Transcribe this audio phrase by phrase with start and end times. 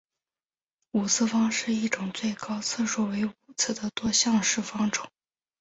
[0.93, 5.07] 五次方程是一种最高次数为五次的多项式方程。